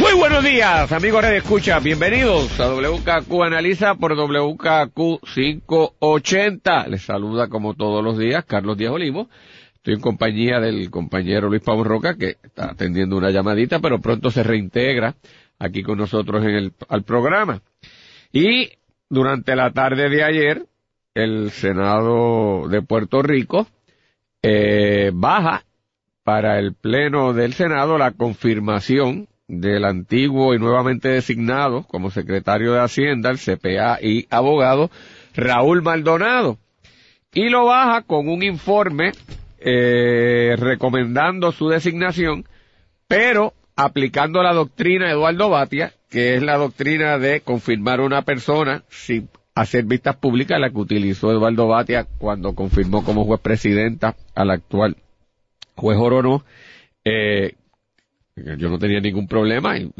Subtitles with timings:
[0.00, 1.80] Muy buenos días, amigos de Escucha.
[1.80, 6.86] Bienvenidos a WKQ Analiza por WKQ 580.
[6.86, 9.28] Les saluda como todos los días Carlos Díaz Olivo.
[9.74, 14.30] Estoy en compañía del compañero Luis Pablo Roca, que está atendiendo una llamadita, pero pronto
[14.30, 15.16] se reintegra
[15.58, 17.60] aquí con nosotros en el al programa.
[18.32, 18.70] Y
[19.10, 20.66] durante la tarde de ayer,
[21.14, 23.66] el Senado de Puerto Rico
[24.42, 25.64] eh, baja
[26.22, 32.80] para el Pleno del Senado la confirmación del antiguo y nuevamente designado como secretario de
[32.80, 34.90] Hacienda, el CPA y abogado,
[35.34, 36.58] Raúl Maldonado.
[37.32, 39.12] Y lo baja con un informe
[39.58, 42.44] eh, recomendando su designación,
[43.06, 48.82] pero aplicando la doctrina de Eduardo Batia, que es la doctrina de confirmar una persona
[48.88, 54.50] sin hacer vistas públicas, la que utilizó Eduardo Batia cuando confirmó como juez presidenta al
[54.50, 54.96] actual
[55.74, 56.44] juez Orono,
[57.04, 57.54] eh,
[58.56, 59.90] yo no tenía ningún problema y,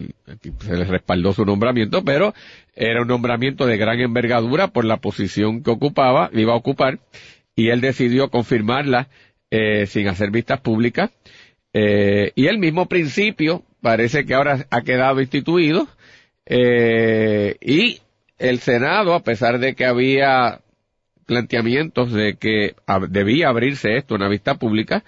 [0.61, 2.35] se le respaldó su nombramiento, pero
[2.75, 6.99] era un nombramiento de gran envergadura por la posición que ocupaba, iba a ocupar,
[7.55, 9.09] y él decidió confirmarla
[9.51, 11.11] eh, sin hacer vistas públicas.
[11.73, 15.87] Eh, y el mismo principio parece que ahora ha quedado instituido
[16.47, 18.01] eh, y
[18.39, 20.61] el Senado, a pesar de que había
[21.27, 22.75] planteamientos de que
[23.11, 25.05] debía abrirse esto, una vista pública,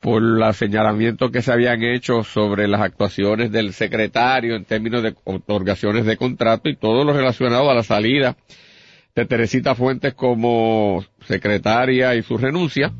[0.00, 5.14] por los señalamientos que se habían hecho sobre las actuaciones del secretario en términos de
[5.24, 8.36] otorgaciones de contrato y todo lo relacionado a la salida
[9.14, 12.92] de Teresita Fuentes como secretaria y su renuncia,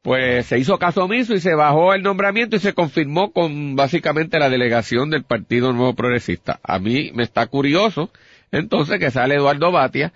[0.00, 4.38] pues se hizo caso omiso y se bajó el nombramiento y se confirmó con básicamente
[4.38, 6.60] la delegación del Partido Nuevo Progresista.
[6.62, 8.10] A mí me está curioso
[8.50, 10.14] entonces que sale Eduardo Batia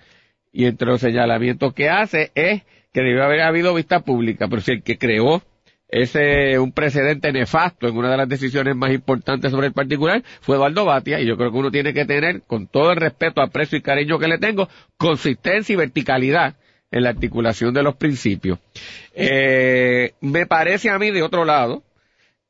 [0.51, 4.71] y entre los señalamientos que hace es que debe haber habido vista pública, pero si
[4.71, 5.43] el que creó
[5.89, 10.55] ese un precedente nefasto en una de las decisiones más importantes sobre el particular fue
[10.55, 13.77] Eduardo Batia y yo creo que uno tiene que tener con todo el respeto, aprecio
[13.77, 16.55] y cariño que le tengo consistencia y verticalidad
[16.91, 18.59] en la articulación de los principios.
[19.13, 21.83] Eh, me parece a mí de otro lado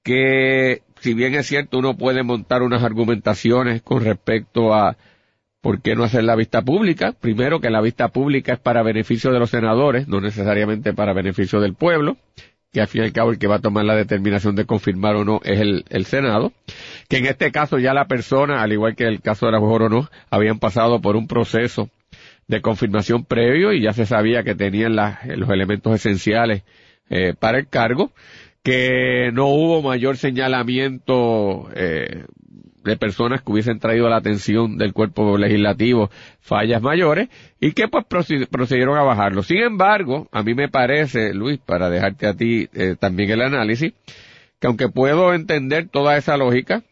[0.03, 4.97] que si bien es cierto uno puede montar unas argumentaciones con respecto a
[5.61, 7.11] ¿Por qué no hacer la vista pública?
[7.11, 11.59] Primero que la vista pública es para beneficio de los senadores, no necesariamente para beneficio
[11.59, 12.15] del pueblo
[12.71, 15.15] que al fin y al cabo el que va a tomar la determinación de confirmar
[15.15, 16.53] o no es el, el Senado,
[17.07, 19.81] que en este caso ya la persona, al igual que el caso de la juez
[19.81, 21.89] o no, habían pasado por un proceso
[22.47, 26.63] de confirmación previo y ya se sabía que tenían los elementos esenciales
[27.09, 28.11] eh, para el cargo,
[28.63, 32.25] que no hubo mayor señalamiento eh,
[32.83, 36.09] de personas que hubiesen traído a la atención del cuerpo legislativo
[36.39, 37.29] fallas mayores
[37.59, 39.43] y que pues procedieron a bajarlo.
[39.43, 43.93] Sin embargo, a mí me parece, Luis, para dejarte a ti eh, también el análisis,
[44.59, 46.83] que aunque puedo entender toda esa lógica,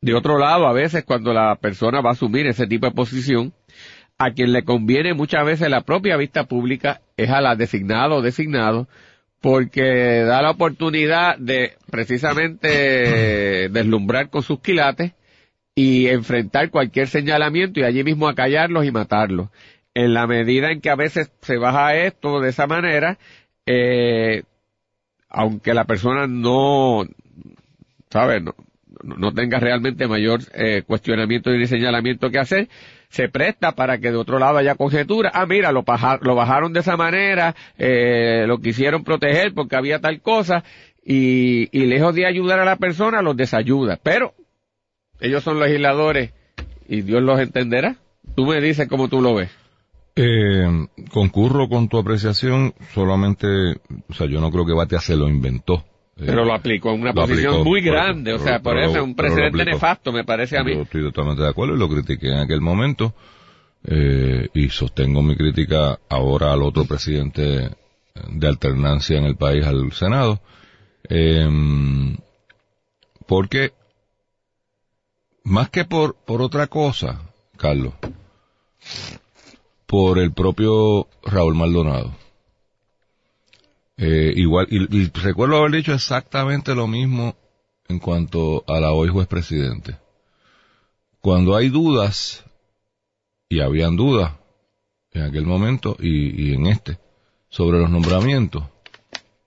[0.00, 3.54] de otro lado, a veces cuando la persona va a asumir ese tipo de posición,
[4.18, 8.22] a quien le conviene muchas veces la propia vista pública es a la designado o
[8.22, 8.86] designado
[9.44, 15.12] porque da la oportunidad de precisamente deslumbrar con sus quilates
[15.74, 19.50] y enfrentar cualquier señalamiento y allí mismo acallarlos y matarlos.
[19.92, 23.18] En la medida en que a veces se baja esto de esa manera,
[23.66, 24.44] eh,
[25.28, 27.04] aunque la persona no,
[28.08, 28.42] ¿sabes?
[28.42, 28.54] No,
[29.02, 32.68] no tenga realmente mayor eh, cuestionamiento ni señalamiento que hacer,
[33.08, 35.30] se presta para que de otro lado haya conjetura.
[35.34, 35.84] Ah, mira, lo,
[36.20, 40.64] lo bajaron de esa manera, eh, lo quisieron proteger porque había tal cosa,
[41.04, 43.98] y, lejos de ayudar a la persona, los desayuda.
[44.02, 44.34] Pero
[45.20, 46.32] ellos son legisladores
[46.88, 47.96] y Dios los entenderá.
[48.34, 49.50] Tú me dices cómo tú lo ves.
[50.16, 53.46] Eh, concurro con tu apreciación, solamente,
[54.08, 55.84] o sea, yo no creo que Batia se lo inventó.
[56.16, 59.64] Pero lo aplicó en una posición muy grande, o sea, por eso es un precedente
[59.64, 60.74] nefasto, me parece a mí.
[60.74, 63.14] Yo estoy totalmente de acuerdo y lo critiqué en aquel momento,
[63.84, 67.70] eh, y sostengo mi crítica ahora al otro presidente
[68.30, 70.40] de alternancia en el país, al Senado,
[71.08, 71.48] eh,
[73.26, 73.72] porque
[75.42, 77.22] más que por, por otra cosa,
[77.56, 77.94] Carlos,
[79.86, 82.23] por el propio Raúl Maldonado
[83.96, 87.36] eh, igual, y, recuerdo haber dicho exactamente lo mismo
[87.88, 89.96] en cuanto a la hoy juez presidente.
[91.20, 92.44] Cuando hay dudas,
[93.48, 94.32] y habían dudas,
[95.12, 96.98] en aquel momento y, y en este,
[97.48, 98.64] sobre los nombramientos,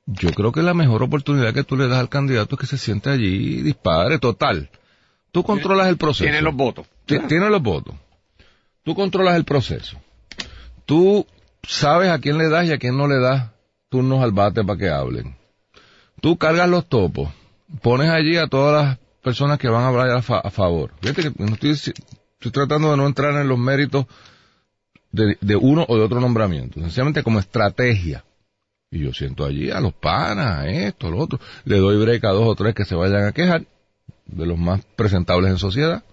[0.05, 2.77] yo creo que la mejor oportunidad que tú le das al candidato es que se
[2.77, 4.69] siente allí y dispare, total.
[5.33, 6.23] Tú controlas el proceso.
[6.23, 6.87] Tiene los votos.
[7.05, 7.95] Tiene los votos.
[8.83, 9.97] Tú controlas el proceso.
[10.85, 11.27] Tú
[11.63, 13.51] sabes a quién le das y a quién no le das
[13.89, 15.35] turnos al bate para que hablen.
[16.21, 17.29] Tú cargas los topos.
[17.81, 20.93] Pones allí a todas las personas que van a hablar a, favor.
[21.01, 24.05] Fíjate que no estoy, estoy tratando de no entrar en los méritos
[25.11, 26.79] de, de uno o de otro nombramiento.
[26.79, 28.23] Sencillamente como estrategia
[28.89, 31.39] y yo siento allí a los panas, esto, lo otro.
[31.65, 33.65] Le doy break a dos o tres que se vayan a quejar,
[34.25, 36.03] de los más presentables en sociedad.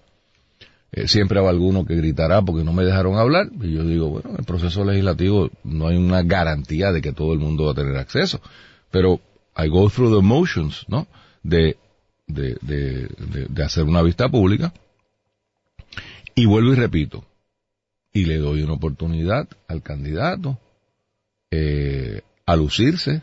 [0.96, 3.49] Eh, siempre habrá alguno que gritará porque no me dejaron hablar.
[3.61, 7.32] Y yo digo, bueno, en el proceso legislativo no hay una garantía de que todo
[7.32, 8.41] el mundo va a tener acceso.
[8.93, 9.20] Pero
[9.56, 11.08] I go through the motions, ¿no?
[11.43, 11.76] De,
[12.29, 13.08] de, de,
[13.49, 14.73] de hacer una vista pública.
[16.37, 17.25] Y vuelvo y repito.
[18.12, 20.61] Y le doy una oportunidad al candidato.
[21.50, 23.23] Eh, a lucirse,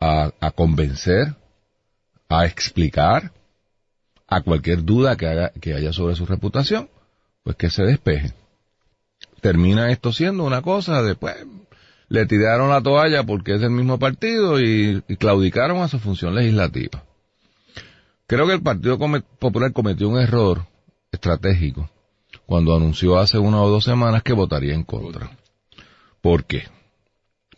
[0.00, 1.36] a, a convencer,
[2.28, 3.30] a explicar,
[4.36, 6.88] a cualquier duda que, haga, que haya sobre su reputación,
[7.42, 8.32] pues que se despeje.
[9.40, 11.34] Termina esto siendo una cosa después
[12.12, 16.34] le tiraron la toalla porque es del mismo partido y, y claudicaron a su función
[16.34, 17.02] legislativa.
[18.26, 18.98] Creo que el Partido
[19.38, 20.66] Popular cometió un error
[21.10, 21.90] estratégico
[22.44, 25.30] cuando anunció hace una o dos semanas que votaría en contra.
[26.20, 26.64] ¿Por qué?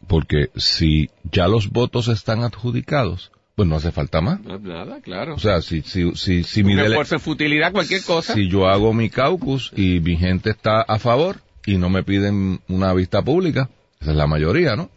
[0.07, 4.41] Porque si ya los votos están adjudicados, pues no hace falta más.
[4.41, 5.35] nada, claro.
[5.35, 7.05] O sea, si, si, si, si mi dele...
[7.05, 8.35] futilidad, cualquier cosa.
[8.35, 12.61] Si yo hago mi caucus y mi gente está a favor y no me piden
[12.69, 13.71] una vista pública,
[14.01, 14.91] esa es la mayoría, ¿no?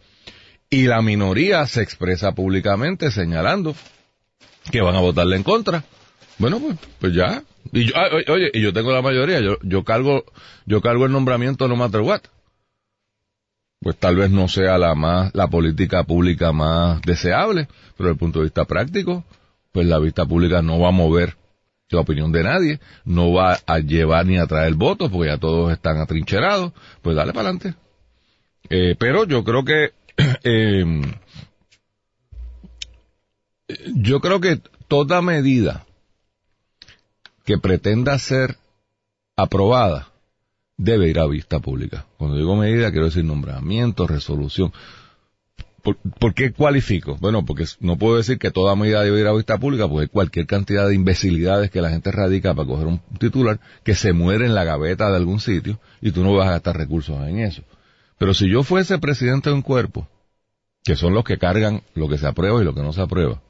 [0.70, 3.74] Y la minoría se expresa públicamente señalando
[4.70, 5.84] que van a votarle en contra.
[6.38, 7.42] Bueno, pues, pues ya.
[7.72, 10.24] Y yo, ah, oye, y yo tengo la mayoría, yo, yo cargo,
[10.66, 12.22] yo cargo el nombramiento no matter what
[13.80, 18.18] pues tal vez no sea la más, la política pública más deseable, pero desde el
[18.18, 19.24] punto de vista práctico,
[19.72, 21.36] pues la vista pública no va a mover
[21.90, 25.72] la opinión de nadie, no va a llevar ni a traer votos, porque ya todos
[25.72, 26.72] están atrincherados,
[27.02, 27.74] pues dale para adelante.
[28.68, 29.92] Eh, pero yo creo que,
[30.44, 30.84] eh,
[33.94, 35.86] yo creo que toda medida
[37.44, 38.56] que pretenda ser
[39.36, 40.08] aprobada
[40.78, 42.06] debe ir a vista pública.
[42.16, 44.72] Cuando digo medida, quiero decir nombramiento, resolución.
[45.82, 47.16] ¿Por, qué cualifico?
[47.20, 50.46] Bueno, porque no puedo decir que toda medida debe ir a vista pública, porque cualquier
[50.46, 54.54] cantidad de imbecilidades que la gente radica para coger un titular que se muere en
[54.54, 57.62] la gaveta de algún sitio y tú no vas a gastar recursos en eso.
[58.18, 60.08] Pero si yo fuese presidente de un cuerpo,
[60.84, 63.40] que son los que cargan lo que se aprueba y lo que no se aprueba,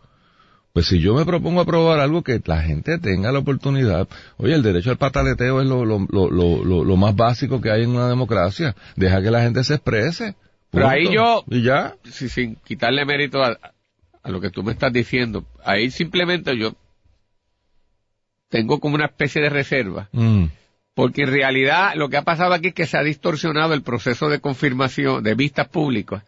[0.79, 4.63] pues si yo me propongo aprobar algo que la gente tenga la oportunidad, oye, el
[4.63, 8.09] derecho al pataleteo es lo, lo, lo, lo, lo más básico que hay en una
[8.09, 8.77] democracia.
[8.95, 10.37] Deja que la gente se exprese.
[10.71, 11.97] Pero ahí yo, ¿Y ya?
[12.05, 13.59] sin quitarle mérito a,
[14.27, 16.77] lo que tú me estás diciendo, ahí simplemente yo
[18.49, 20.09] tengo como una especie de reserva.
[20.13, 20.45] Mm.
[20.95, 24.29] Porque en realidad lo que ha pasado aquí es que se ha distorsionado el proceso
[24.29, 26.23] de confirmación de vistas públicas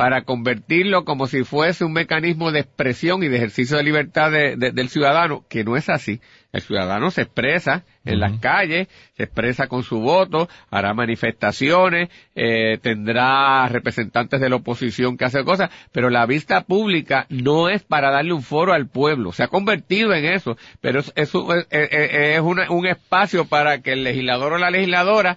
[0.00, 4.88] para convertirlo como si fuese un mecanismo de expresión y de ejercicio de libertad del
[4.88, 6.22] ciudadano, que no es así.
[6.54, 12.78] El ciudadano se expresa en las calles, se expresa con su voto, hará manifestaciones, eh,
[12.80, 18.10] tendrá representantes de la oposición que hacen cosas, pero la vista pública no es para
[18.10, 21.34] darle un foro al pueblo, se ha convertido en eso, pero es, es,
[21.70, 25.36] es un espacio para que el legislador o la legisladora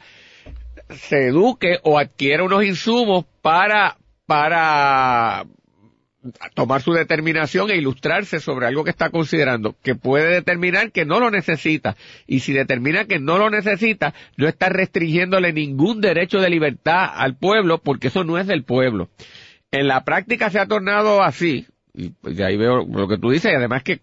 [0.89, 5.45] se eduque o adquiera unos insumos para para
[6.53, 11.19] tomar su determinación e ilustrarse sobre algo que está considerando, que puede determinar que no
[11.19, 11.97] lo necesita.
[12.27, 17.35] Y si determina que no lo necesita, no está restringiéndole ningún derecho de libertad al
[17.35, 19.09] pueblo, porque eso no es del pueblo.
[19.71, 23.51] En la práctica se ha tornado así, y pues ahí veo lo que tú dices,
[23.51, 23.99] y además que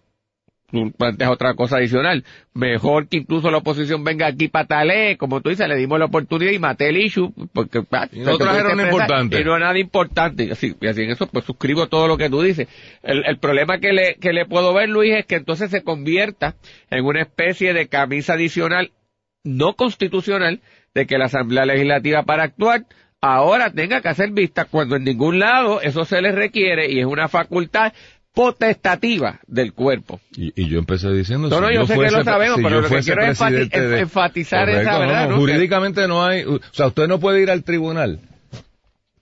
[0.71, 2.23] tú planteas otra cosa adicional.
[2.53, 6.51] Mejor que incluso la oposición venga aquí patale, como tú dices, le dimos la oportunidad
[6.51, 9.41] y maté el issue, porque ah, y no trajeron importante.
[9.41, 10.51] Y no nada importante.
[10.51, 12.67] Así, y así en eso, pues suscribo todo lo que tú dices.
[13.03, 16.55] El, el problema que le, que le puedo ver, Luis, es que entonces se convierta
[16.89, 18.91] en una especie de camisa adicional
[19.43, 20.61] no constitucional
[20.93, 22.85] de que la Asamblea Legislativa para actuar
[23.21, 27.05] ahora tenga que hacer vista cuando en ningún lado eso se le requiere y es
[27.05, 27.93] una facultad
[28.33, 30.19] potestativa del cuerpo.
[30.35, 31.49] Y, yo empecé diciendo...
[31.49, 35.31] No, no, yo, sé que lo sabemos, pero lo que quiero es enfatizar esa verdad.
[35.35, 36.43] jurídicamente no hay...
[36.43, 38.19] O sea, usted no puede ir al tribunal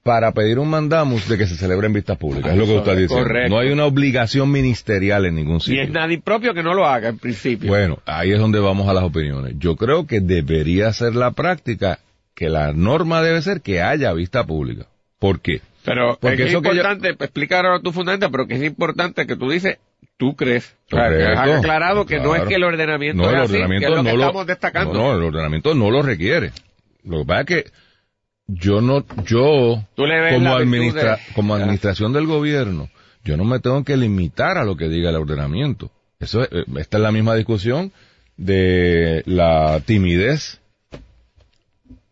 [0.03, 2.51] para pedir un mandamus de que se celebre en vistas públicas.
[2.51, 3.49] es lo que usted dice.
[3.49, 5.81] No hay una obligación ministerial en ningún sitio.
[5.81, 7.69] Y es nadie propio que no lo haga, en principio.
[7.69, 9.55] Bueno, ahí es donde vamos a las opiniones.
[9.59, 11.99] Yo creo que debería ser la práctica
[12.33, 14.87] que la norma debe ser que haya vista pública.
[15.19, 15.61] ¿Por qué?
[15.85, 19.25] Pero Porque es eso que yo- importante, explicar ahora tu fundamento, pero que es importante
[19.25, 19.77] que tú dices,
[20.17, 20.75] tú crees.
[20.91, 21.39] O sea, que Correcto.
[21.41, 22.47] has aclarado que no es Claro.
[22.49, 24.47] que el ordenamiento No, es el así, ordenamiento que es lo que no lo- estamos
[24.47, 24.93] destacando.
[24.93, 26.51] No, no, el ordenamiento no lo requiere.
[27.05, 27.65] Lo que pasa es que
[28.47, 32.89] yo no, yo, como, administra- de- como administración del gobierno,
[33.23, 35.91] yo no me tengo que limitar a lo que diga el ordenamiento.
[36.19, 37.93] Eso, es- eh, esta es la misma discusión
[38.35, 40.59] de la timidez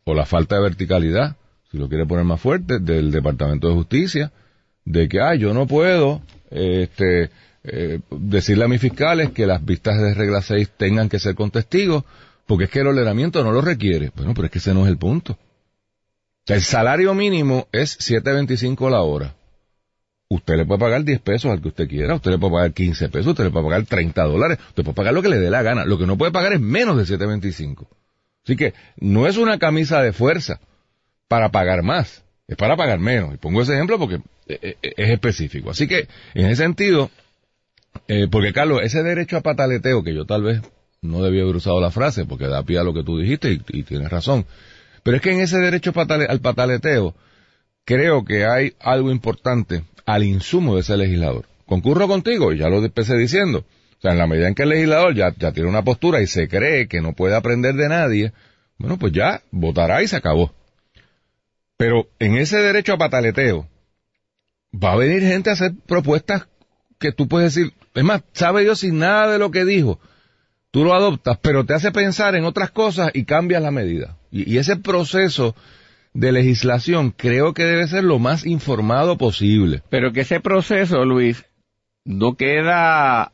[0.05, 1.35] o la falta de verticalidad,
[1.71, 4.31] si lo quiere poner más fuerte, del Departamento de Justicia,
[4.85, 7.29] de que, ah, yo no puedo, este,
[7.63, 11.51] eh, decirle a mis fiscales que las vistas de regla 6 tengan que ser con
[11.51, 12.03] testigos,
[12.45, 14.11] porque es que el ordenamiento no lo requiere.
[14.15, 15.37] Bueno, pero es que ese no es el punto.
[16.45, 19.35] El salario mínimo es 7.25 la hora.
[20.29, 23.09] Usted le puede pagar 10 pesos al que usted quiera, usted le puede pagar 15
[23.09, 25.61] pesos, usted le puede pagar 30 dólares, usted puede pagar lo que le dé la
[25.61, 25.83] gana.
[25.83, 27.87] Lo que no puede pagar es menos de 7.25.
[28.45, 30.61] Así que no es una camisa de fuerza
[31.27, 33.33] para pagar más, es para pagar menos.
[33.33, 35.71] Y pongo ese ejemplo porque eh, eh, es específico.
[35.71, 37.09] Así que, en ese sentido,
[38.07, 40.61] eh, porque Carlos, ese derecho a pataleteo, que yo tal vez
[41.01, 43.83] no debía haber usado la frase, porque da pie a lo que tú dijiste y,
[43.83, 44.45] tienes razón,
[45.03, 47.15] pero es que en ese derecho al pataleteo,
[47.85, 51.45] creo que hay algo importante al insumo de ese legislador.
[51.65, 53.65] Concurro contigo, y ya lo empecé diciendo.
[53.97, 56.27] O sea, en la medida en que el legislador ya, ya tiene una postura y
[56.27, 58.31] se cree que no puede aprender de nadie,
[58.77, 60.53] bueno, pues ya votará y se acabó.
[61.77, 63.67] Pero en ese derecho a pataleteo,
[64.73, 66.47] va a venir gente a hacer propuestas
[66.99, 69.99] que tú puedes decir, es más, sabe Dios sin nada de lo que dijo,
[70.71, 74.17] tú lo adoptas, pero te hace pensar en otras cosas y cambias la medida.
[74.31, 75.55] Y, y ese proceso
[76.13, 79.83] de legislación creo que debe ser lo más informado posible.
[79.89, 81.45] Pero que ese proceso, Luis,
[82.03, 83.33] no queda,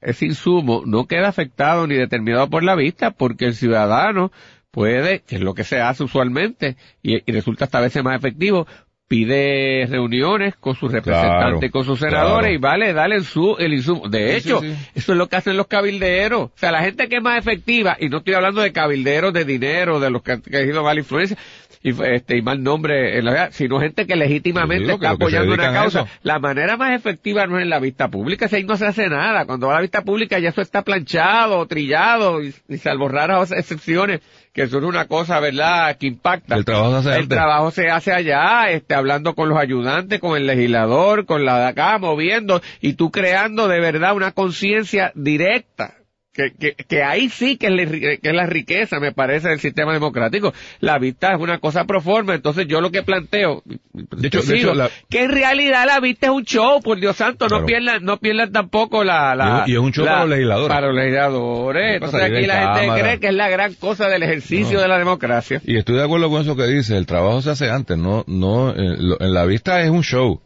[0.00, 4.30] ese insumo, no queda afectado ni determinado por la vista, porque el ciudadano
[4.70, 8.16] puede, que es lo que se hace usualmente, y, y resulta hasta a veces más
[8.16, 8.66] efectivo,
[9.10, 12.54] pide reuniones con sus representantes, Claro, con sus senadores, claro.
[12.54, 14.08] y vale, dale el, su, el insumo.
[14.08, 14.90] De hecho, sí, sí.
[14.94, 16.42] eso es lo que hacen los cabilderos.
[16.42, 19.44] O sea, la gente que es más efectiva, y no estoy hablando de cabilderos de
[19.44, 21.36] dinero, de los que han tenido mala influencia,
[21.82, 25.54] y, este, y mal nombre en la vida, sino gente que legítimamente está que apoyando
[25.54, 26.06] una causa.
[26.22, 29.08] La manera más efectiva no es en la vista pública, si ahí no se hace
[29.08, 29.44] nada.
[29.44, 33.50] Cuando va a la vista pública ya eso está planchado, trillado, y, y salvo raras
[33.50, 34.20] excepciones,
[34.60, 36.54] que eso es una cosa, ¿verdad?, que impacta.
[36.54, 40.36] El trabajo se hace El trabajo se hace allá, este, hablando con los ayudantes, con
[40.36, 45.94] el legislador, con la de acá, moviendo, y tú creando de verdad una conciencia directa.
[46.32, 49.48] Que, que, que ahí sí que es, la, ri- que es la riqueza, me parece,
[49.48, 50.52] del sistema democrático.
[50.78, 54.56] La vista es una cosa proforma, entonces yo lo que planteo, De hecho- de sigo,
[54.70, 57.62] hecho, la- que en realidad la vista es un show, por Dios santo, Claro.
[57.62, 60.68] no pierdan, no pierdan tampoco la, la Y es un- show la- para los legisladores.
[60.76, 61.94] Para los legisladores.
[61.96, 64.82] Entonces aquí la gente cree que es la gran cosa del ejercicio No.
[64.82, 65.60] de la democracia.
[65.66, 68.70] Y estoy de acuerdo con eso que dice, el trabajo se hace antes, no, no,
[68.70, 70.40] eh, en la vista es un show.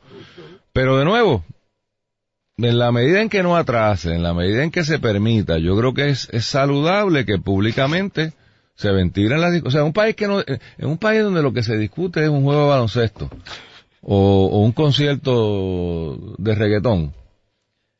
[0.72, 1.44] Pero de nuevo,
[2.56, 5.76] en la medida en que no atrase, en la medida en que se permita, yo
[5.76, 8.32] creo que es, es saludable que públicamente
[8.74, 9.62] se ventilen las.
[9.64, 12.22] O sea, un país que no, eh, en un país donde lo que se discute
[12.22, 13.30] es un juego de baloncesto
[14.02, 17.12] o, o un concierto de reggaetón.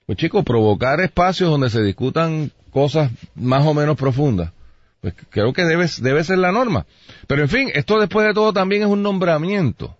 [0.07, 4.53] Pues chicos, provocar espacios donde se discutan cosas más o menos profundas.
[5.01, 6.87] Pues creo que debe, debe ser la norma.
[7.27, 9.97] Pero en fin, esto después de todo también es un nombramiento.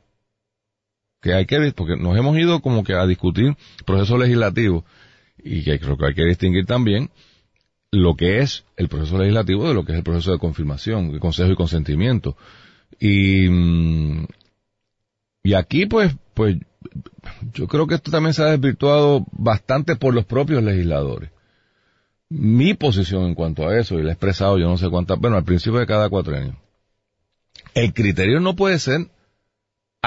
[1.25, 4.85] Que hay que, porque nos hemos ido como que a discutir proceso legislativo
[5.43, 7.09] y que creo que hay que distinguir también
[7.91, 11.21] lo que es el proceso legislativo de lo que es el proceso de confirmación, de
[11.21, 12.37] consejo y consentimiento.
[13.01, 14.27] Y, mm,
[15.45, 16.59] y aquí pues, pues,
[17.55, 21.31] yo creo que esto también se ha desvirtuado bastante por los propios legisladores.
[22.29, 25.39] Mi posición en cuanto a eso, y la he expresado yo no sé cuántas, bueno,
[25.39, 26.59] al principio de cada cuatrenio.
[27.73, 29.09] El criterio no puede ser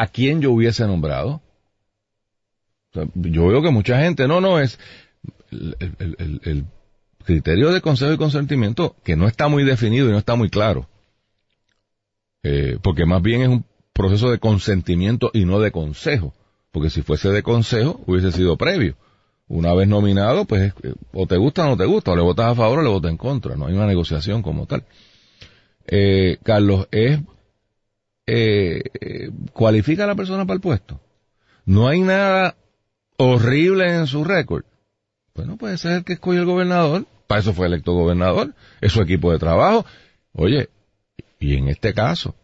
[0.02, 1.42] a quién yo hubiese nombrado.
[3.16, 4.80] Yo veo que mucha gente, no, no, es
[5.52, 6.66] el
[7.24, 10.88] criterio de consejo y consentimiento que no está muy definido y no está muy claro.
[12.44, 16.34] Eh, porque más bien es un proceso de consentimiento y no de consejo.
[16.72, 18.96] Porque si fuese de consejo, hubiese sido previo.
[19.50, 22.52] Una vez nominado, pues eh, o te gusta o no te gusta, o le votas
[22.52, 23.56] a favor o le votas en contra.
[23.56, 24.86] No hay una negociación como tal.
[25.88, 27.20] Eh, Carlos, es
[28.28, 31.00] eh, cualifica a la persona para el puesto.
[31.66, 32.56] No hay nada
[33.18, 34.66] horrible en su récord.
[35.34, 37.06] Bueno, puede ser que escogió el gobernador.
[37.28, 38.54] Para eso fue electo gobernador.
[38.82, 39.86] Es su equipo de trabajo.
[40.34, 40.70] Oye,
[41.40, 42.36] y en este caso,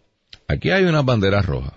[0.48, 1.74] aquí hay unas banderas rojas.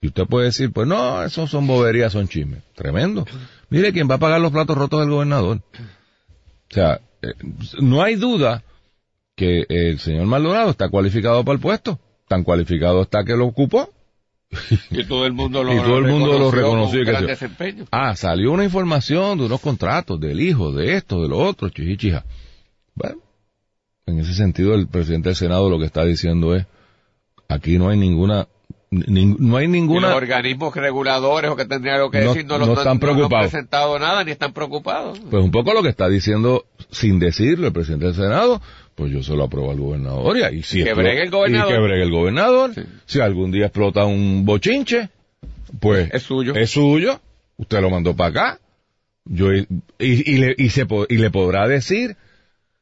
[0.00, 2.62] Y usted puede decir, pues no, eso son boberías, son chismes.
[2.74, 3.24] Tremendo.
[3.70, 5.58] Mire, ¿quién va a pagar los platos rotos del gobernador?
[5.58, 7.34] O sea, eh,
[7.80, 8.64] no hay duda
[9.36, 12.00] que el señor Maldonado está cualificado para el puesto.
[12.32, 13.90] Tan cualificado está que lo ocupó.
[14.90, 17.84] Y todo el mundo lo, Y todo el mundo lo reconoció que.
[17.90, 22.24] Ah, salió una información de unos contratos del hijo, de esto, de lo otro, chichichija.
[22.94, 23.16] Bueno,
[24.06, 26.64] en ese sentido el presidente del Senado lo que está diciendo es,
[27.48, 28.48] aquí no hay ninguna,
[28.90, 32.46] nin- no hay Y los ninguna, organismos reguladores o que tendrían algo que No- decir
[32.46, 33.50] no, lo no están no han preocupados.
[33.50, 35.18] presentado nada ni están preocupados.
[35.30, 38.60] pues un poco lo que está diciendo sin decirlo el presidente del Senado,
[38.94, 41.70] pues yo se lo apruebo al gobernador y, ahí si Que bregue el gobernador.
[41.70, 42.74] Y que bregue el gobernador.
[42.74, 42.82] Sí.
[43.06, 45.08] Si algún día explota un bochinche,
[45.80, 46.54] pues Es suyo.
[46.54, 47.20] Es suyo.
[47.56, 48.60] Usted lo mandó para acá.
[49.24, 49.66] Yo y,
[49.98, 52.16] y, le, y, se, y le podrá decir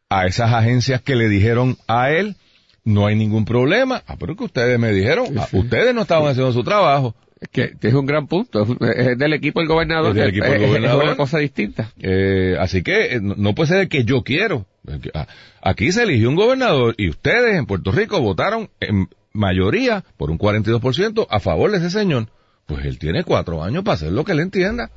[0.08, 2.36] a esas agencias que le dijeron a él,
[2.84, 4.02] no hay ningún problema.
[4.06, 7.14] Ah, pero que ustedes me dijeron, ah, ustedes no estaban haciendo su trabajo.
[7.52, 8.66] Que, que es un gran punto.
[8.84, 10.10] Es del equipo del gobernador.
[10.10, 11.02] Es del equipo del Es- es- gobernador.
[11.02, 11.90] Es una cosa distinta.
[11.98, 14.66] Eh, así que eh, no, puede ser el que yo quiero.
[15.14, 15.26] Ah,
[15.62, 20.38] Aquí se eligió un gobernador y ustedes en Puerto Rico votaron en mayoría por un
[20.38, 22.26] 42% a favor de ese señor.
[22.66, 24.90] Pues él tiene cuatro años para hacer lo que él entienda.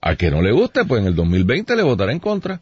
[0.00, 2.60] Al que no le guste, pues en el 2020 le votará en contra.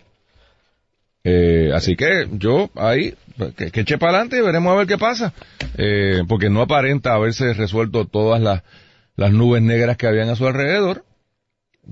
[1.24, 4.86] Eh, así que yo ahí, pues, que, que eche para adelante y veremos a ver
[4.86, 5.32] qué pasa.
[5.76, 8.62] Eh, porque no aparenta haberse resuelto todas las,
[9.16, 11.04] las nubes negras que habían a su alrededor.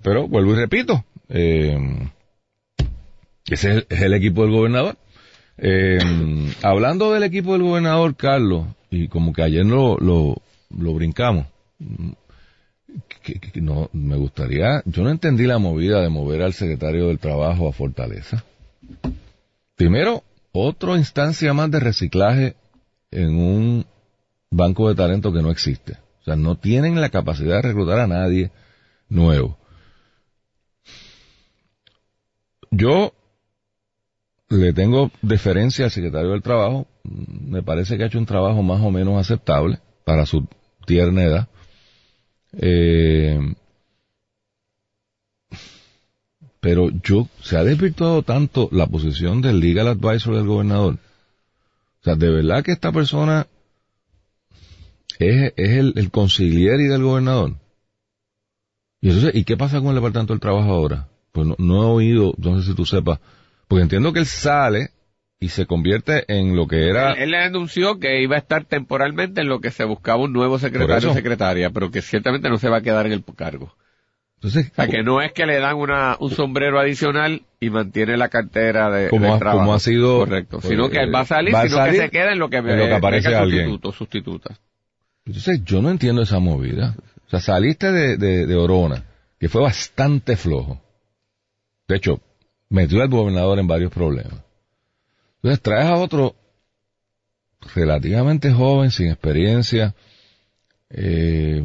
[0.02, 1.76] Pero vuelvo y repito, eh,
[3.46, 4.96] ese es el, equipo del gobernador.
[5.56, 5.98] Eh,
[6.62, 10.36] hablando del equipo del gobernador, Carlos, y como que ayer lo, lo,
[10.70, 11.46] lo brincamos,
[13.22, 17.68] que no, me gustaría, yo no entendí la movida de mover al secretario del Trabajo
[17.68, 18.44] a Fortaleza.
[19.76, 22.54] Primero, otra instancia más de reciclaje
[23.10, 23.86] en un
[24.50, 26.03] banco de talento que no existe.
[26.24, 28.50] O sea, no tienen la capacidad de reclutar a nadie
[29.10, 29.58] nuevo.
[32.70, 33.12] Yo
[34.48, 36.86] le tengo deferencia al secretario del Trabajo.
[37.02, 40.48] Me parece que ha hecho un trabajo más o menos aceptable para su
[40.86, 41.48] tierna edad.
[42.56, 43.38] Eh,
[46.60, 50.94] pero yo, se ha desvirtuado tanto la posición del legal advisor del gobernador.
[50.94, 53.46] O sea, de verdad que esta persona
[55.18, 57.54] es, es el, el consigliere del gobernador.
[59.00, 61.08] Y entonces, ¿y qué pasa con el departamento del trabajo ahora?
[61.32, 63.18] Pues no, no he oído, no sé si tú sepas,
[63.68, 64.90] porque entiendo que él sale
[65.40, 67.12] y se convierte en lo que era...
[67.12, 70.32] Él, él le anunció que iba a estar temporalmente en lo que se buscaba un
[70.32, 73.74] nuevo secretario o secretaria, pero que ciertamente no se va a quedar en el cargo.
[74.36, 78.16] Entonces, O sea, que no es que le dan una, un sombrero adicional y mantiene
[78.16, 79.58] la cartera de, Como ha- trabajo.
[79.60, 80.58] como ha sido, Correcto.
[80.60, 82.38] pues, Sino que él va a salir, va a sino salir que se queda en
[82.38, 83.64] lo que, en lo que aparece el alguien.
[83.64, 84.58] sustituto, sustituta.
[85.26, 86.94] Entonces yo no entiendo esa movida.
[87.26, 89.04] O sea, saliste de, de, de Orona,
[89.40, 90.80] que fue bastante flojo.
[91.88, 92.20] De hecho,
[92.68, 94.42] metió al gobernador en varios problemas.
[95.36, 96.34] Entonces traes a otro
[97.74, 99.94] relativamente joven, sin experiencia.
[100.90, 101.64] Eh,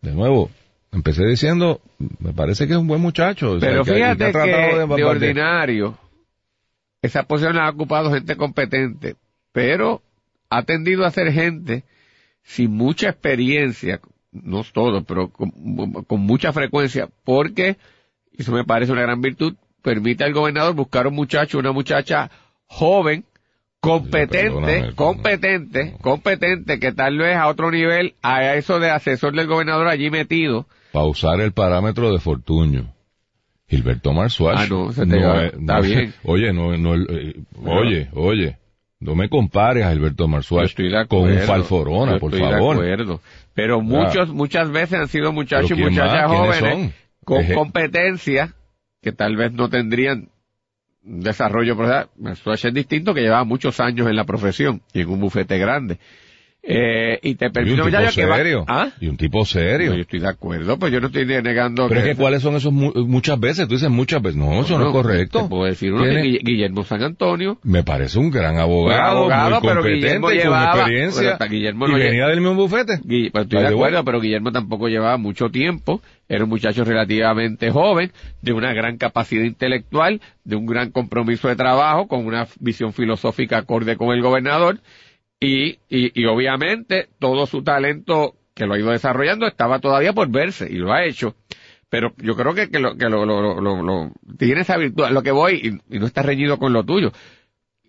[0.00, 0.50] de nuevo,
[0.92, 1.80] empecé diciendo,
[2.18, 3.52] me parece que es un buen muchacho.
[3.52, 5.98] o sea, Pero que- que fíjate que, de, de- ordinario,
[7.02, 9.16] esa posición la ha ocupado gente competente,
[9.52, 10.02] pero
[10.50, 11.84] ha tendido a ser gente
[12.42, 14.00] sin mucha experiencia,
[14.32, 15.50] no todo, pero con,
[16.04, 17.76] con mucha frecuencia, porque,
[18.32, 22.30] y eso me parece una gran virtud, permite al gobernador buscar un muchacho, una muchacha
[22.66, 23.24] joven,
[23.80, 29.88] competente, competente, competente, que tal vez a otro nivel, a eso de asesor del gobernador
[29.88, 32.92] allí metido, para usar el parámetro de Fortuño.
[33.66, 34.58] Gilberto Marzuach.
[34.58, 35.46] Ah, no, se te va.
[35.46, 36.12] Está bien.
[36.24, 38.58] Oye, no, no, eh, oye, oye,
[39.02, 42.76] no me compares a Gilberto Yo Marzuach estoy de con un falforona, por estoy favor.
[42.80, 43.20] de acuerdo.
[43.54, 48.54] Pero muchos, muchas veces han sido muchachos y ¿Pero quién muchachas jóvenes con Eje- competencia
[49.02, 50.28] que tal vez no tendrían
[51.02, 52.08] desarrollo profesional.
[52.32, 55.98] Eso es distinto que llevaba muchos años en la profesión y en un bufete grande.
[56.64, 58.64] Eh, y te Y permite un un tipo que va- serio.
[58.68, 58.90] ¿Ah?
[59.00, 59.90] Y un tipo serio.
[59.90, 62.54] No, yo estoy de acuerdo, pues yo no estoy negando Pero es que cuáles son
[62.54, 65.42] esos mu- muchas veces, tú dices muchas veces, no, eso no, es correcto.
[65.42, 69.68] Te puedo decir uno que Guillermo San Antonio, Me parece un gran abogado, abogado, muy
[69.68, 73.00] pero competente, Guillermo y con llevaba- experiencia, pero hasta Guillermo y venía del mismo bufete.
[73.02, 77.72] Guille- pero estoy de acuerdo, pero Guillermo tampoco llevaba mucho tiempo, era un muchacho relativamente
[77.72, 82.92] joven, de una gran capacidad intelectual, de un gran compromiso de trabajo, con una visión
[82.92, 84.78] filosófica acorde con el gobernador,
[85.44, 90.30] y, y, y obviamente todo su talento que lo ha ido desarrollando estaba todavía por
[90.30, 91.34] verse, y lo ha hecho.
[91.88, 95.22] Pero yo creo que, que, lo, que lo, lo, lo, lo- tiene esa virtud, lo
[95.22, 97.12] que voy, y, no está reñido con lo tuyo.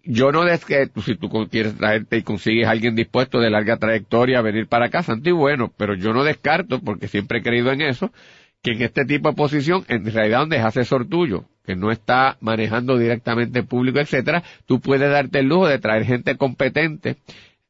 [0.04, 3.78] Yo no des que si tú quieres traerte y consigues a alguien dispuesto de larga
[3.78, 7.44] trayectoria a venir para acá, santo y bueno, pero yo no descarto, porque siempre he
[7.44, 8.12] creído en eso,
[8.63, 12.38] que en este tipo de posición, en realidad donde es asesor tuyo, que no está
[12.41, 17.17] manejando directamente el público, etcétera, tú puedes darte el lujo de traer gente competente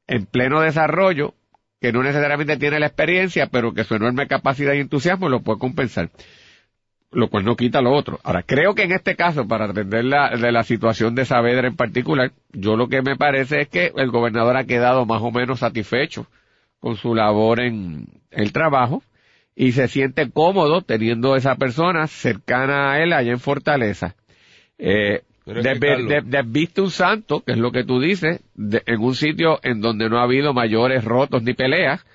[0.07, 1.33] en pleno desarrollo,
[1.79, 5.59] que no necesariamente tiene la experiencia, pero que su enorme capacidad y entusiasmo lo puede
[5.59, 6.09] compensar.
[7.11, 8.19] Lo cual no quita lo otro.
[8.23, 11.75] Ahora, creo que en este caso, para atender la, de la situación de Saavedra en
[11.75, 15.59] particular, yo lo que me parece es que el gobernador ha quedado más o menos
[15.59, 16.25] satisfecho
[16.79, 19.03] con su labor en el trabajo
[19.55, 24.15] y se siente cómodo teniendo esa persona cercana a él allá en Fortaleza.
[24.77, 27.83] Eh, Pero es que, de, Carlos- de- de- viste un santo, que es lo que
[27.83, 32.05] tú dices, de- en un sitio en donde no ha habido mayores rotos ni peleas,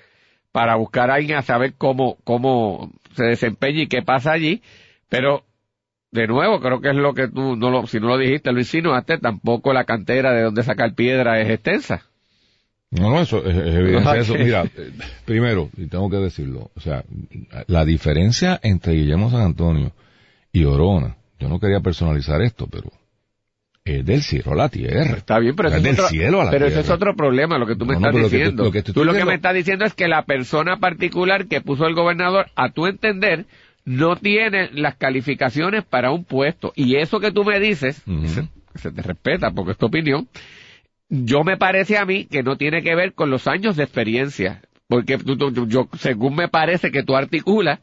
[0.51, 4.61] para buscar a alguien a saber cómo, cómo se desempeña y qué pasa allí,
[5.07, 5.43] pero
[6.11, 8.57] de nuevo, creo que es lo que tú, no lo, si no lo dijiste, lo
[8.59, 12.08] insinuaste, tampoco la cantera de donde sacar piedra es extensa.
[12.91, 14.19] No, no, eso es, es evidente.
[14.19, 14.63] Eso, mira,
[15.25, 17.03] primero, y tengo que decirlo, o sea,
[17.67, 19.91] la diferencia entre Guillermo San Antonio
[20.51, 22.91] y Orona, yo no quería personalizar esto, pero
[23.85, 25.17] es del cielo a la tierra.
[25.17, 26.81] Está bien, pero, Es del es, otro, cielo a la pero tierra.
[26.81, 28.63] es otro problema, lo que tú me No, no, estás lo que diciendo.
[28.63, 31.85] lo que tú lo que me estás diciendo es que la persona particular que puso
[31.85, 33.45] el gobernador, a tu entender,
[33.85, 36.73] no tiene las calificaciones para un puesto.
[36.75, 40.27] Y eso que tú me dices, se, se te respeta porque es tu opinión,
[41.09, 44.61] yo me parece a mí que no tiene que ver con los años de experiencia.
[44.87, 47.79] Porque tú- tú- yo, según me parece que tú articulas,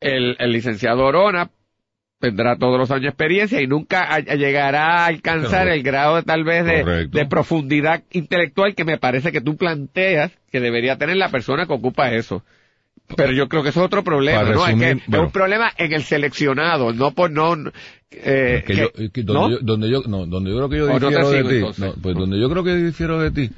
[0.00, 1.50] el, el licenciado Orona
[2.18, 5.74] tendrá todos los años de experiencia y nunca a- llegará a alcanzar Correcto.
[5.74, 10.32] el grado de, tal vez de, de profundidad intelectual que me parece que tú planteas
[10.50, 12.42] que debería tener la persona que ocupa eso.
[13.14, 14.66] Pero yo creo que eso es otro problema, Para ¿no?
[14.66, 15.02] Es, que bueno.
[15.18, 17.54] es un problema en el seleccionado, no por no...
[18.10, 19.50] Eh, Que que- yo- que donde, ¿no?
[19.50, 21.84] yo, donde yo no, donde yo creo que yo no difiero de ti, entonces.
[21.84, 23.50] no, pues donde yo creo que difiero de ti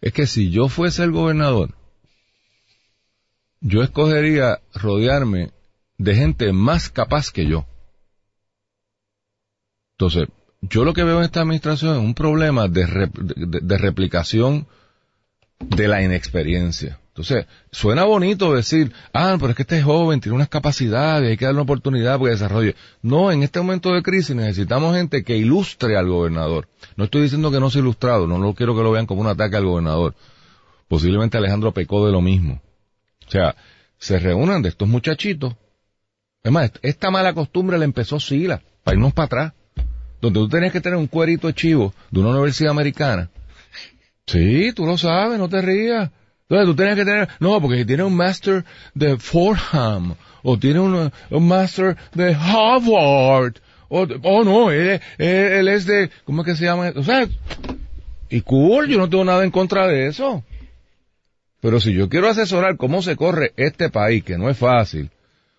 [0.00, 1.70] es que si yo fuese el gobernador,
[3.60, 5.50] yo escogería rodearme
[5.98, 7.66] de gente más capaz que yo.
[9.96, 10.28] Entonces,
[10.60, 14.66] yo lo que veo en esta administración es un problema de- de replicación
[15.60, 16.98] de la inexperiencia.
[17.14, 21.36] Entonces, suena bonito decir, ah, pero es que este es joven, tiene unas capacidades, hay
[21.36, 22.74] que darle una oportunidad para que desarrolle.
[23.02, 26.68] No, en este momento de crisis necesitamos gente que ilustre al gobernador.
[26.96, 29.26] No estoy diciendo que no sea ilustrado, no, no quiero que lo vean como un
[29.26, 30.14] ataque al gobernador.
[30.88, 32.62] Posiblemente Alejandro pecó de lo mismo.
[33.26, 33.56] O sea,
[33.98, 35.54] se reúnan de estos muchachitos.
[36.42, 39.52] Es más, esta mala costumbre la empezó Sila, para irnos para atrás.
[40.22, 43.28] Donde tú tenías que tener un cuerito chivo de una universidad americana.
[44.26, 46.10] Sí, tú lo sabes, no te rías.
[46.52, 48.62] Entonces tú tenías que tener, no, porque si tienes un master
[48.94, 53.54] de Fordham, o tiene un, un master de Harvard,
[53.88, 56.92] o, oh no, él, él, él es de, ¿cómo es que se llama?
[56.94, 57.26] O sea,
[58.28, 60.44] y cool, yo no tengo nada en contra de eso.
[61.62, 65.08] Pero si yo quiero asesorar cómo se corre este país, que no es fácil,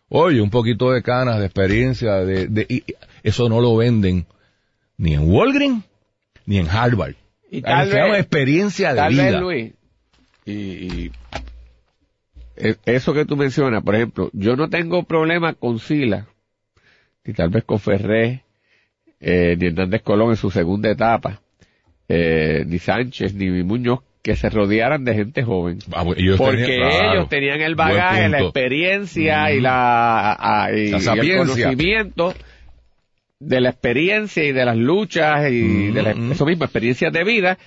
[0.10, 2.84] oye, un poquito de canas, de experiencia, de, de y-
[3.23, 4.27] eso no lo venden
[4.97, 5.84] ni en Walgreens
[6.45, 7.15] ni en Harvard.
[7.49, 9.23] Y tal vez- experiencia de Tal vida.
[9.32, 9.71] vez, Luis,
[10.45, 11.12] y, y
[12.56, 16.27] e- eso que tú mencionas, por ejemplo, yo no tengo problema con Sila,
[17.25, 18.43] ni tal vez con Ferré,
[19.19, 21.41] eh, ni Hernández Colón en su segunda etapa,
[22.10, 25.79] eh, ni Sánchez, ni Muñoz, que se rodearan de gente joven.
[25.93, 30.91] Ah, ellos Porque tenían- claro, ellos tenían el bagaje, la experiencia y la, a- y-
[30.91, 32.34] La y el conocimiento
[33.39, 36.32] de la experiencia y de las luchas y de la, Mm.
[36.32, 37.58] eso mismo, experiencias de vida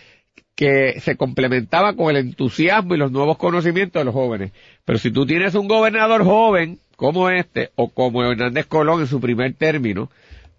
[0.55, 4.53] que se complementaba con el entusiasmo y los nuevos conocimientos de los jóvenes.
[4.85, 9.21] Pero si tú tienes un gobernador joven como este o como Hernández Colón en su
[9.21, 10.11] primer término,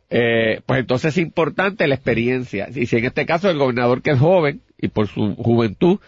[0.10, 2.70] eh, pues entonces es importante la experiencia.
[2.74, 6.00] Y si en este caso el gobernador que es joven y por su juventud,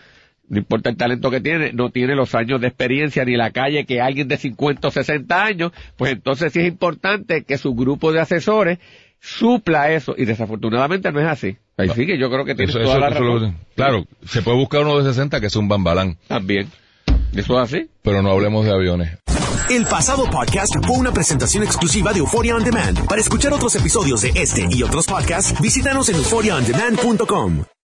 [0.47, 3.85] no importa el talento que tiene, no tiene los años de experiencia ni la calle
[3.85, 8.11] que alguien de 50 o 60 años, pues entonces sí es importante que su grupo
[8.11, 8.79] de asesores
[9.21, 10.15] supla eso.
[10.17, 11.57] Y desafortunadamente no es así.
[11.77, 13.57] Ahí sí que yo creo que tienes Eso- toda eso- la eso lo- razón.
[13.75, 16.69] claro, se puede buscar uno de 60 que es un bambalán, También.
[17.35, 17.89] ¿Eso es así?
[18.01, 19.17] pero no hablemos de aviones.
[19.69, 23.05] El pasado podcast fue una presentación exclusiva de Euphoria On Demand.
[23.07, 27.65] Para escuchar otros episodios de este y otros podcasts, visítanos en euphoriaondemand.com.